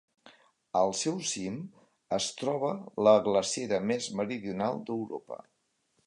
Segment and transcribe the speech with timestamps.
[0.79, 1.59] Al seu cim
[2.17, 2.71] es troba
[3.07, 5.39] la glacera més meridional d'Europa.